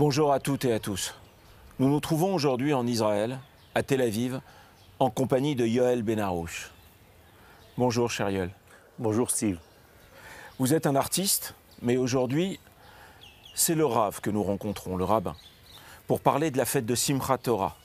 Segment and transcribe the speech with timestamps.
[0.00, 1.14] Bonjour à toutes et à tous.
[1.78, 3.38] Nous nous trouvons aujourd'hui en Israël,
[3.74, 4.40] à Tel Aviv,
[4.98, 6.70] en compagnie de Yoel Benarouche.
[7.76, 8.50] Bonjour, cher Yoel.
[8.98, 9.58] Bonjour, Steve.
[10.58, 12.58] Vous êtes un artiste, mais aujourd'hui,
[13.54, 15.36] c'est le Rav que nous rencontrons, le rabbin,
[16.06, 17.76] pour parler de la fête de Simchat Torah,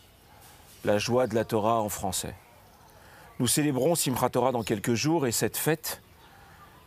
[0.86, 2.36] la joie de la Torah en français.
[3.40, 6.02] Nous célébrons Simchat Torah dans quelques jours et cette fête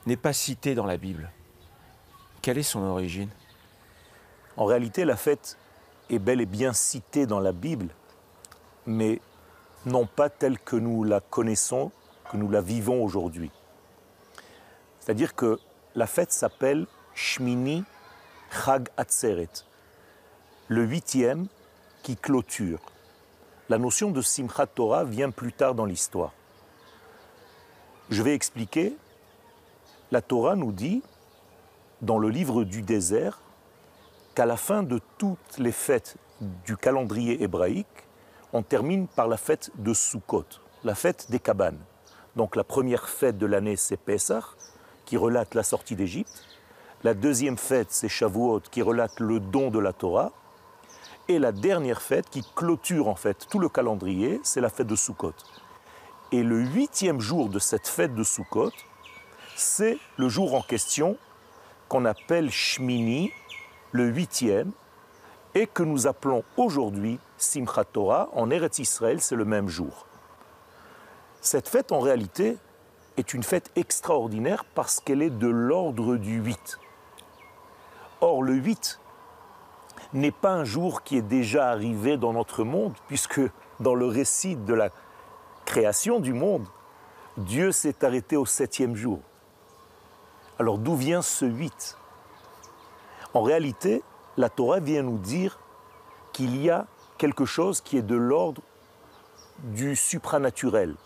[0.07, 1.31] n'est pas citée dans la Bible.
[2.41, 3.29] Quelle est son origine?
[4.59, 5.57] En réalité, la fête
[6.11, 7.91] est bel et bien citée dans la Bible,
[8.87, 9.21] mais
[9.87, 11.93] non pas telle que nous la connaissons,
[12.29, 13.53] que nous la vivons aujourd'hui.
[14.99, 15.61] C'est-à-dire que
[15.95, 17.85] la fête s'appelle Shmini
[18.51, 19.49] Chag Atzeret,
[20.67, 21.47] le huitième
[22.03, 22.81] qui clôture.
[23.69, 26.33] La notion de Simchat Torah vient plus tard dans l'histoire.
[28.11, 28.97] Je vais expliquer.
[30.11, 31.01] La Torah nous dit,
[32.03, 33.41] dans le livre du désert,
[34.39, 36.15] qu'à la fin de toutes les fêtes
[36.65, 38.07] du calendrier hébraïque,
[38.53, 40.45] on termine par la fête de Sukkot,
[40.85, 41.81] la fête des cabanes.
[42.37, 44.45] Donc la première fête de l'année, c'est Pessah,
[45.07, 46.45] qui relate la sortie d'Égypte.
[47.03, 50.31] La deuxième fête, c'est Shavuot, qui relate le don de la Torah.
[51.27, 54.95] Et la dernière fête, qui clôture en fait tout le calendrier, c'est la fête de
[54.95, 55.35] Sukkot.
[56.31, 58.71] Et le huitième jour de cette fête de Sukkot,
[59.57, 61.17] c'est le jour en question
[61.89, 63.33] qu'on appelle Shmini,
[63.93, 64.73] le huitième,
[65.55, 68.29] et que nous appelons aujourd'hui Simchat Torah.
[68.35, 70.07] En Eretz Israël, c'est le même jour.
[71.41, 72.59] Cette fête, en réalité,
[73.17, 76.79] est une fête extraordinaire parce qu'elle est de l'ordre du 8.
[78.21, 79.01] Or, le 8
[80.13, 83.41] n'est pas un jour qui est déjà arrivé dans notre monde, puisque
[83.81, 84.91] dans le récit de la
[85.65, 86.67] création du monde,
[87.37, 89.21] Dieu s'est arrêté au septième jour.
[90.59, 91.98] Alors d'où vient ce 8
[93.39, 94.03] En réalité,
[94.37, 95.61] la Torah vient nous dire
[96.33, 96.89] qu'il y a
[97.19, 98.63] quelque chose qui est de l'ordre
[99.63, 100.97] du supranaturel,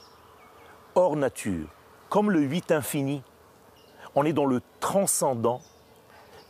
[0.95, 1.69] hors nature,
[2.09, 3.23] comme le 8 infini.
[4.15, 5.61] On est dans le transcendant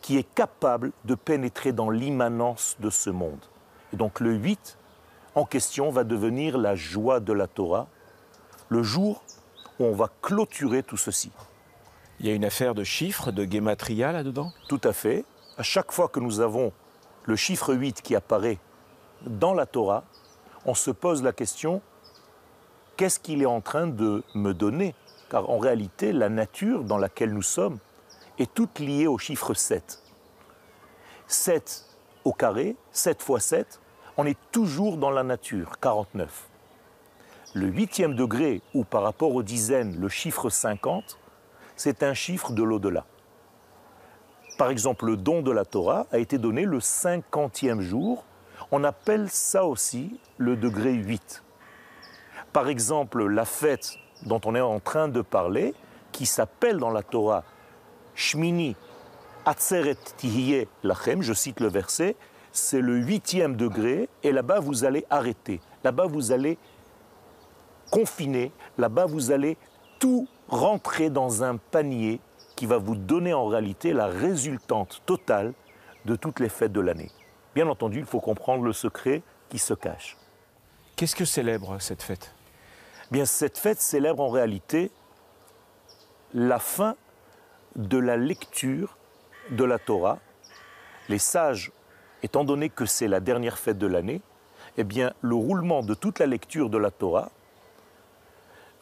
[0.02, 3.44] qui est capable de pénétrer dans l'immanence de ce monde.
[3.92, 4.78] Et donc le 8
[5.34, 7.88] en question va devenir la joie de la Torah,
[8.68, 9.24] le jour
[9.80, 11.32] où on va clôturer tout ceci.
[12.20, 14.52] Il y a une affaire de chiffres, de gematria là-dedans?
[14.68, 15.24] Tout à fait.
[15.58, 16.72] À chaque fois que nous avons
[17.24, 18.58] le chiffre 8 qui apparaît
[19.26, 20.04] dans la Torah,
[20.64, 21.82] on se pose la question,
[22.96, 24.94] qu'est-ce qu'il est en train de me donner?
[25.30, 27.78] Car en réalité, la nature dans laquelle nous sommes
[28.38, 30.02] est toute liée au chiffre 7.
[31.26, 31.84] 7
[32.24, 33.80] au carré, 7 fois 7,
[34.16, 36.48] on est toujours dans la nature, 49
[37.54, 41.18] le huitième degré, ou par rapport aux dizaines, le chiffre 50,
[41.76, 43.04] c'est un chiffre de l'au-delà.
[44.58, 48.24] Par exemple, le don de la Torah a été donné le cinquantième jour.
[48.70, 51.42] On appelle ça aussi le degré 8.
[52.52, 53.96] Par exemple, la fête
[54.26, 55.74] dont on est en train de parler,
[56.12, 57.44] qui s'appelle dans la Torah
[58.14, 58.76] Shmini
[59.44, 62.14] Atzeret Tihye Lachem, je cite le verset,
[62.52, 65.60] c'est le huitième degré, et là-bas vous allez arrêter.
[65.82, 66.58] Là-bas vous allez
[67.90, 69.56] confiné, là-bas vous allez
[69.98, 72.20] tout rentrer dans un panier
[72.62, 75.52] qui va vous donner en réalité la résultante totale
[76.04, 77.10] de toutes les fêtes de l'année.
[77.56, 80.16] Bien entendu, il faut comprendre le secret qui se cache.
[80.94, 82.32] Qu'est-ce que célèbre cette fête?
[83.10, 84.92] Bien, cette fête célèbre en réalité
[86.34, 86.94] la fin
[87.74, 88.96] de la lecture
[89.50, 90.20] de la Torah.
[91.08, 91.72] Les sages,
[92.22, 94.22] étant donné que c'est la dernière fête de l'année,
[94.76, 97.32] eh bien, le roulement de toute la lecture de la Torah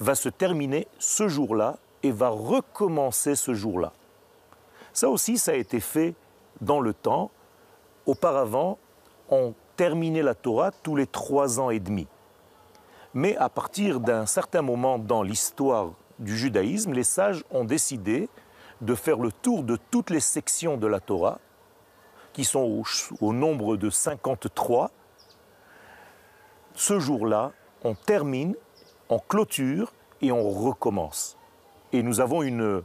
[0.00, 3.93] va se terminer ce jour-là et va recommencer ce jour-là.
[4.93, 6.14] Ça aussi, ça a été fait
[6.61, 7.31] dans le temps.
[8.06, 8.79] Auparavant,
[9.29, 12.06] on terminait la Torah tous les trois ans et demi.
[13.14, 18.29] Mais à partir d'un certain moment dans l'histoire du judaïsme, les sages ont décidé
[18.81, 21.38] de faire le tour de toutes les sections de la Torah,
[22.32, 22.82] qui sont
[23.20, 24.91] au, nombre de 53.
[26.75, 27.52] Ce jour-là,
[27.82, 28.55] on termine
[29.11, 29.93] on clôture
[30.23, 31.37] et on recommence.
[31.93, 32.83] Et nous avons une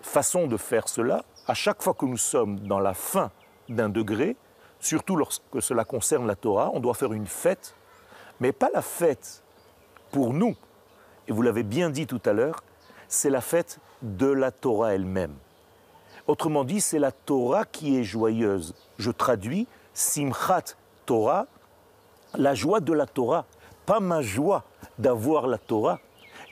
[0.00, 1.24] façon de faire cela.
[1.46, 3.30] À chaque fois que nous sommes dans la fin
[3.68, 4.36] d'un degré,
[4.78, 7.74] surtout lorsque cela concerne la Torah, on doit faire une fête,
[8.40, 9.42] mais pas la fête
[10.12, 10.56] pour nous.
[11.26, 12.62] Et vous l'avez bien dit tout à l'heure,
[13.08, 15.34] c'est la fête de la Torah elle-même.
[16.26, 18.74] Autrement dit, c'est la Torah qui est joyeuse.
[18.98, 21.46] Je traduis Simchat Torah,
[22.34, 23.44] la joie de la Torah,
[23.86, 24.64] pas ma joie
[24.98, 25.98] d'avoir la Torah,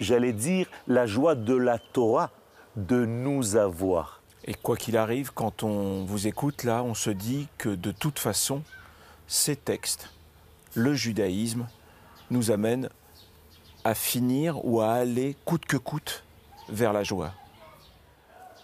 [0.00, 2.30] j'allais dire la joie de la Torah
[2.76, 4.22] de nous avoir.
[4.44, 8.18] Et quoi qu'il arrive, quand on vous écoute là, on se dit que de toute
[8.18, 8.62] façon,
[9.26, 10.10] ces textes,
[10.74, 11.66] le judaïsme,
[12.30, 12.88] nous amènent
[13.84, 16.24] à finir ou à aller coûte que coûte
[16.68, 17.32] vers la joie.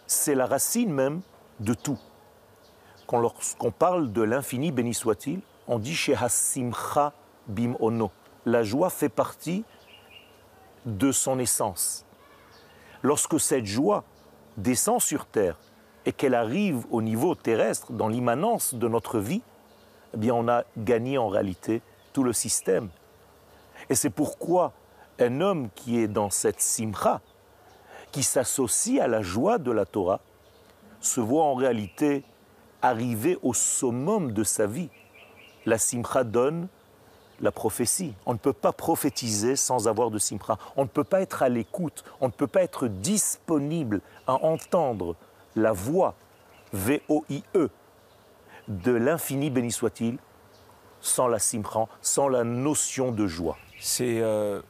[0.07, 1.21] C'est la racine même
[1.61, 1.99] de tout.
[3.07, 7.13] Quand lorsqu'on parle de l'infini, béni soit-il, on dit chez Hasimcha
[7.49, 8.11] bim ono.
[8.45, 9.65] La joie fait partie
[10.87, 12.07] de son essence.
[13.03, 14.05] Lorsque cette joie
[14.57, 15.59] descend sur terre
[16.07, 19.43] et qu'elle arrive au niveau terrestre, dans l'immanence de notre vie,
[20.15, 22.89] eh bien on a gagné en réalité tout le système.
[23.91, 24.73] Et c'est pourquoi
[25.19, 27.21] un homme qui est dans cette simcha,
[28.13, 30.21] qui s'associe à la joie de la Torah,
[31.01, 32.25] se voit en réalité
[32.81, 34.91] arriver au summum de sa vie.
[35.65, 36.69] La simcha donne
[37.41, 38.15] la prophétie.
[38.27, 40.59] On ne peut pas prophétiser sans avoir de simcha.
[40.77, 45.17] On ne peut pas être à l'écoute, on ne peut pas être disponible à entendre
[45.55, 46.15] la voix
[46.73, 47.71] V-O-I-E
[48.69, 50.19] de l'infini béni soit-il
[51.01, 53.57] sans la simcha, sans la notion de joie.
[53.79, 54.61] C'est euh,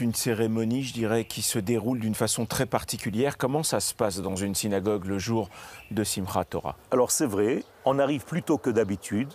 [0.00, 3.36] une cérémonie, je dirais, qui se déroule d'une façon très particulière.
[3.38, 5.48] Comment ça se passe dans une synagogue le jour
[5.90, 6.76] de Simchat Torah?
[6.90, 9.32] Alors c'est vrai, on arrive plus tôt que d'habitude.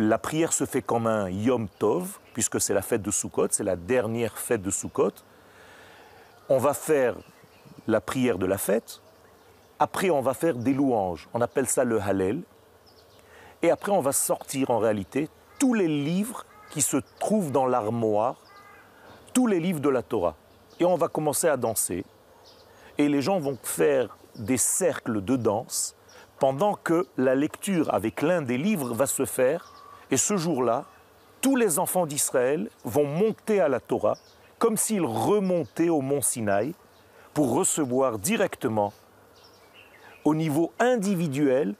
[0.00, 3.64] La prière se fait comme un Yom Tov, puisque c'est la fête de Sukkot, c'est
[3.64, 5.10] la dernière fête de Sukkot.
[6.48, 7.16] On va faire
[7.88, 9.02] la prière de la fête.
[9.80, 11.28] Après, on va faire des louanges.
[11.34, 12.42] On appelle ça le Hallel.
[13.62, 15.28] Et après, on va sortir en réalité
[15.58, 18.36] tous les livres qui se trouvent dans l'armoire,
[19.34, 20.36] tous les livres de la Torah.
[20.78, 22.04] Et on va commencer à danser.
[22.98, 25.96] Et les gens vont faire des cercles de danse
[26.38, 29.74] pendant que la lecture avec l'un des livres va se faire
[30.10, 30.84] et ce jour-là,
[31.40, 34.16] tous les enfants d'Israël vont monter à la Torah
[34.58, 36.74] comme s'ils remontaient au mont Sinaï
[37.32, 38.92] pour recevoir directement
[40.24, 41.74] au niveau individuel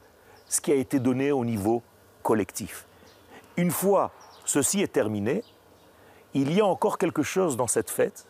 [0.46, 1.82] ce qui a été donné au niveau
[2.22, 2.86] collectif.
[3.56, 4.12] Une fois
[4.44, 5.42] ceci est terminé,
[6.34, 8.26] il y a encore quelque chose dans cette fête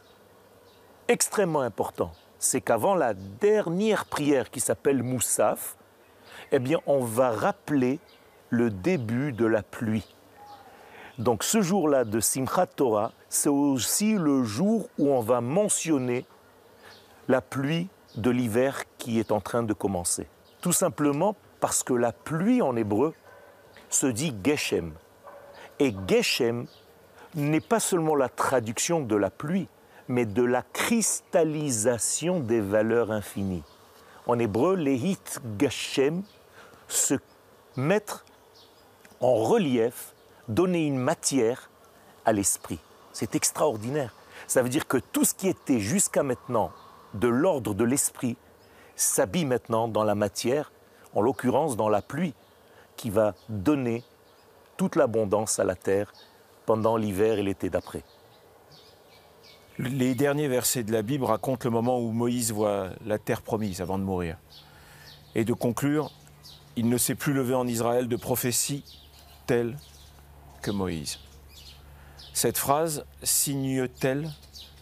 [1.07, 2.13] extrêmement important.
[2.39, 5.77] C'est qu'avant la dernière prière qui s'appelle Moussaf,
[6.53, 7.99] eh bien, on va rappeler
[8.51, 10.07] le début de la pluie.
[11.19, 16.25] Donc ce jour-là de Simchat Torah, c'est aussi le jour où on va mentionner
[17.27, 20.29] la pluie de l'hiver qui est en train de commencer.
[20.61, 23.15] Tout simplement parce que la pluie en hébreu
[23.91, 24.93] se dit Geshem.
[25.79, 26.67] Et Geshem
[27.35, 29.69] n'est pas seulement la traduction de la pluie,
[30.09, 33.65] mais de la cristallisation des valeurs infinies.
[34.27, 36.23] En hébreu, les hit Geshem,
[36.87, 37.15] se
[37.77, 38.25] mettre
[39.21, 40.15] en relief,
[40.49, 41.71] donner une matière
[42.25, 42.79] à l'esprit.
[43.13, 44.15] C'est extraordinaire.
[44.47, 46.71] Ça veut dire que tout ce qui était jusqu'à maintenant
[47.15, 48.37] de l'ordre de l'esprit
[48.97, 50.73] s'habille maintenant dans la matière,
[51.15, 52.35] en l'occurrence dans la pluie,
[52.97, 54.03] qui va donner
[54.77, 56.13] toute l'abondance à la terre
[56.67, 58.03] pendant l'hiver et l'été d'après.
[59.79, 63.81] Les derniers versets de la Bible racontent le moment où Moïse voit la terre promise
[63.81, 64.37] avant de mourir.
[65.35, 66.11] Et de conclure,
[66.77, 68.85] il ne s'est plus levé en Israël de prophétie
[69.49, 69.79] tel
[70.61, 71.19] que Moïse.
[72.35, 74.31] Cette phrase signe-t-elle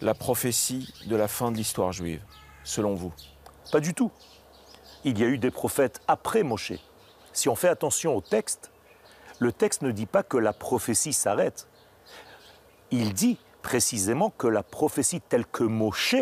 [0.03, 2.21] la prophétie de la fin de l'histoire juive,
[2.65, 3.13] selon vous?
[3.71, 4.11] Pas du tout.
[5.05, 6.73] Il y a eu des prophètes après Moshe.
[7.33, 8.73] Si on fait attention au texte,
[9.39, 11.69] le texte ne dit pas que la prophétie s'arrête.
[12.91, 16.17] Il dit précisément que la prophétie telle que Moshe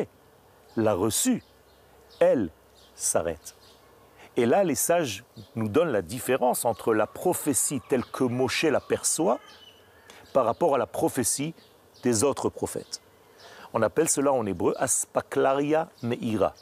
[0.76, 1.42] l'a reçue,
[2.20, 2.50] elle
[2.94, 3.54] s'arrête.
[4.36, 5.24] Et là, les sages
[5.54, 9.38] nous donnent la différence entre la prophétie telle que Moshe l'aperçoit
[10.32, 11.54] par rapport à la prophétie
[12.02, 13.00] des autres prophètes.
[13.72, 16.54] On appelle cela en hébreu aspaklaria meira,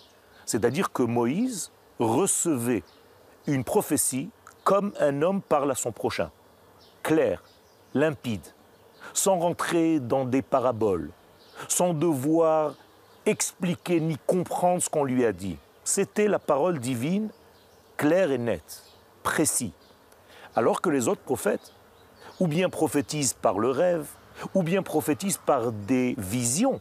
[0.45, 2.83] c'est-à-dire que Moïse recevait
[3.47, 4.31] une prophétie
[4.65, 6.31] comme un homme parle à son prochain,
[7.03, 7.43] clair,
[7.95, 8.47] limpide,
[9.15, 11.11] sans rentrer dans des paraboles,
[11.69, 12.75] sans devoir
[13.27, 15.57] expliquer ni comprendre ce qu'on lui a dit.
[15.85, 17.31] C'était la parole divine
[18.03, 18.83] clair et net,
[19.23, 19.73] précis.
[20.57, 21.73] Alors que les autres prophètes,
[22.41, 24.09] ou bien prophétisent par le rêve,
[24.55, 26.81] ou bien prophétisent par des visions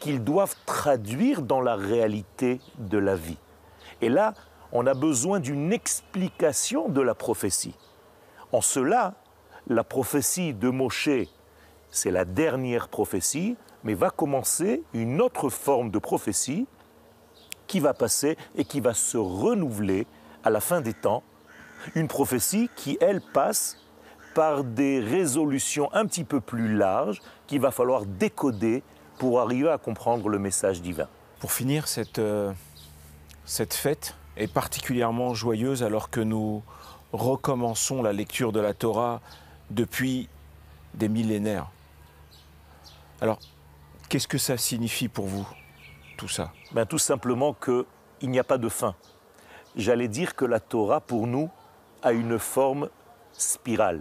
[0.00, 3.36] qu'ils doivent traduire dans la réalité de la vie.
[4.00, 4.32] Et là,
[4.72, 7.74] on a besoin d'une explication de la prophétie.
[8.50, 9.12] En cela,
[9.66, 11.28] la prophétie de Moshe,
[11.90, 16.66] c'est la dernière prophétie, mais va commencer une autre forme de prophétie
[17.66, 20.06] qui va passer et qui va se renouveler
[20.46, 21.24] à la fin des temps,
[21.96, 23.78] une prophétie qui, elle, passe
[24.32, 28.84] par des résolutions un petit peu plus larges qu'il va falloir décoder
[29.18, 31.08] pour arriver à comprendre le message divin.
[31.40, 32.52] Pour finir cette, euh,
[33.44, 36.62] cette fête est particulièrement joyeuse alors que nous
[37.12, 39.20] recommençons la lecture de la Torah
[39.70, 40.28] depuis
[40.94, 41.66] des millénaires.
[43.20, 43.40] Alors,
[44.08, 45.48] qu'est-ce que ça signifie pour vous,
[46.16, 46.52] tout ça?
[46.70, 48.94] Ben, Tout simplement qu'il n'y a pas de fin.
[49.76, 51.50] J'allais dire que la Torah, pour nous,
[52.02, 52.88] a une forme
[53.32, 54.00] spirale.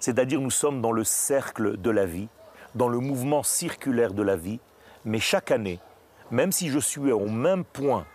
[0.00, 2.28] C'est-à-dire nous sommes dans le cercle de la vie,
[2.74, 4.60] dans le mouvement circulaire de la vie,
[5.04, 5.78] mais chaque année,
[6.30, 8.06] même si je suis au même point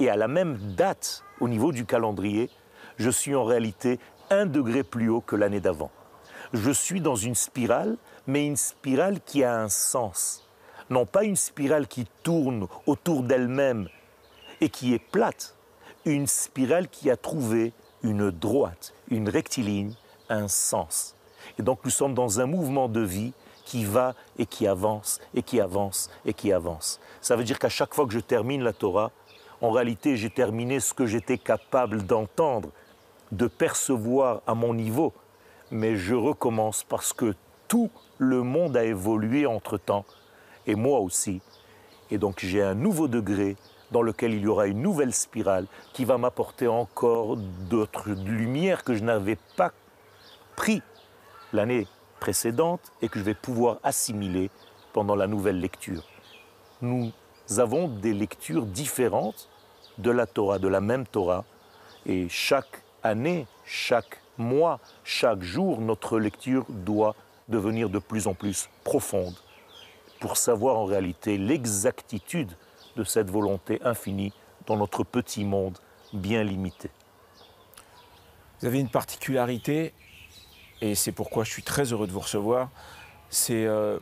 [0.00, 2.50] et à la même date au niveau du calendrier,
[2.96, 4.00] je suis en réalité
[4.30, 5.92] un degré plus haut que l'année d'avant.
[6.52, 10.48] Je suis dans une spirale, mais une spirale qui a un sens.
[10.90, 13.88] Non pas une spirale qui tourne autour d'elle-même
[14.60, 15.55] et qui est plate,
[16.12, 17.72] une spirale qui a trouvé
[18.02, 19.92] une droite, une rectiligne,
[20.28, 21.14] un sens.
[21.58, 23.32] Et donc nous sommes dans un mouvement de vie
[23.64, 27.00] qui va et qui avance et qui avance et qui avance.
[27.20, 29.10] Ça veut dire qu'à chaque fois que je termine la Torah,
[29.60, 32.70] en réalité j'ai terminé ce que j'étais capable d'entendre,
[33.32, 35.12] de percevoir à mon niveau,
[35.70, 37.34] mais je recommence parce que
[37.66, 40.04] tout le monde a évolué entre-temps,
[40.68, 41.40] et moi aussi.
[42.12, 43.56] Et donc j'ai un nouveau degré
[43.90, 48.94] dans lequel il y aura une nouvelle spirale qui va m'apporter encore d'autres lumières que
[48.94, 49.72] je n'avais pas
[50.56, 50.82] pris
[51.52, 51.86] l'année
[52.20, 54.50] précédente et que je vais pouvoir assimiler
[54.92, 56.04] pendant la nouvelle lecture.
[56.82, 57.12] Nous
[57.58, 59.48] avons des lectures différentes
[59.98, 61.44] de la Torah, de la même Torah,
[62.04, 67.14] et chaque année, chaque mois, chaque jour, notre lecture doit
[67.48, 69.34] devenir de plus en plus profonde
[70.20, 72.50] pour savoir en réalité l'exactitude
[72.96, 74.32] de cette volonté infinie
[74.66, 75.78] dans notre petit monde
[76.12, 76.90] bien limité.
[78.60, 79.92] Vous avez une particularité,
[80.80, 82.70] et c'est pourquoi je suis très heureux de vous recevoir,
[83.28, 83.98] c'est euh,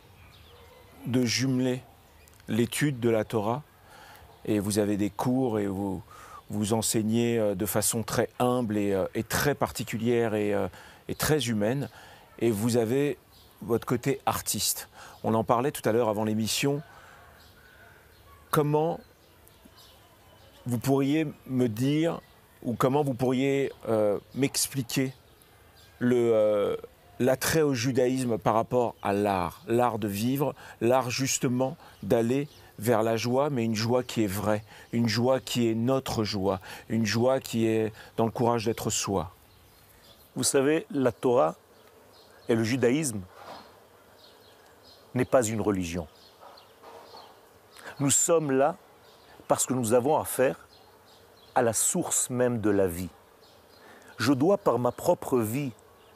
[1.06, 1.82] de jumeler
[2.48, 3.62] l'étude de la Torah,
[4.44, 6.02] et vous avez des cours et vous,
[6.72, 10.54] enseignez euh, de façon très humble et, euh, très particulière et,
[11.08, 11.88] et, très humaine,
[12.38, 13.18] et vous avez
[13.60, 14.88] votre côté artiste.
[15.24, 16.82] On en parlait tout à l'heure avant l'émission,
[18.54, 19.00] comment
[20.64, 22.20] vous pourriez me dire
[22.62, 25.12] ou comment vous pourriez euh, m'expliquer
[26.02, 26.76] euh,
[27.18, 32.46] l'attrait au judaïsme par rapport à l'art, l'art de vivre, l'art justement d'aller
[32.78, 36.60] vers la joie, mais une joie qui est vraie, une joie qui est notre joie,
[36.88, 39.34] une joie qui est dans le courage d'être soi.
[40.36, 41.56] Vous savez, la Torah
[42.48, 43.20] et le judaïsme
[45.12, 46.06] n'est pas une religion.
[48.00, 48.76] Nous sommes là
[49.46, 50.66] parce que nous avons affaire
[51.54, 53.10] à la source même de la vie.
[54.18, 55.72] Je dois par ma propre vie,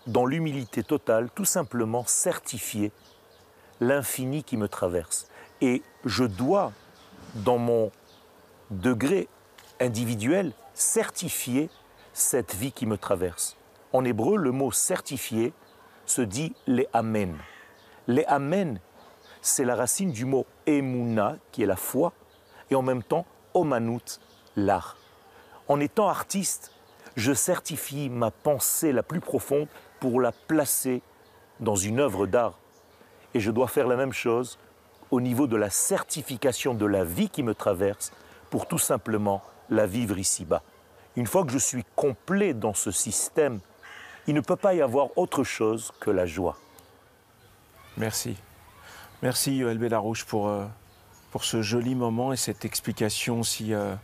[0.06, 2.90] dans l'humilité totale, tout simplement certifier
[3.80, 5.28] l'infini qui me traverse.
[5.60, 6.72] Et je dois,
[7.34, 7.92] dans mon
[8.70, 9.28] degré
[9.80, 11.70] individuel, certifier
[12.12, 13.56] cette vie qui me traverse.
[13.92, 15.52] En hébreu, le mot certifier
[16.06, 17.36] se dit les amen.
[18.08, 18.80] Les amen
[19.42, 22.12] c'est la racine du mot emuna, qui est la foi,
[22.70, 24.20] et en même temps omanut,
[24.56, 24.96] l'art.
[25.68, 26.72] En étant artiste,
[27.16, 29.68] je certifie ma pensée la plus profonde
[30.00, 31.02] pour la placer
[31.60, 32.58] dans une œuvre d'art.
[33.34, 34.58] Et je dois faire la même chose
[35.10, 38.12] au niveau de la certification de la vie qui me traverse
[38.50, 40.62] pour tout simplement la vivre ici-bas.
[41.16, 43.60] Une fois que je suis complet dans ce système,
[44.26, 46.56] il ne peut pas y avoir autre chose que la joie.
[47.96, 48.36] Merci.
[49.22, 50.64] Merci Yoel Bellarouche pour, euh,
[51.30, 53.94] pour ce joli moment et cette explication si, euh,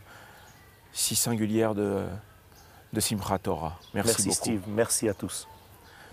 [0.91, 2.03] si singulière de,
[2.91, 3.79] de Simchat Torah.
[3.93, 5.47] Merci, Merci Steve, merci à tous.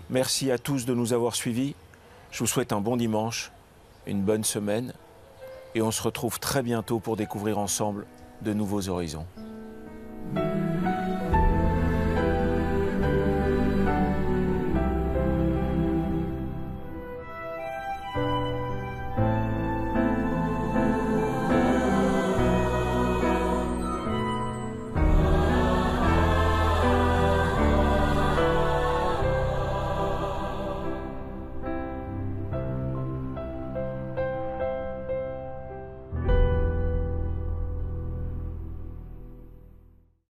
[0.09, 1.75] Merci à tous de nous avoir suivis.
[2.31, 3.51] Je vous souhaite un bon dimanche,
[4.05, 4.93] une bonne semaine
[5.75, 8.05] et on se retrouve très bientôt pour découvrir ensemble
[8.41, 9.25] de nouveaux horizons.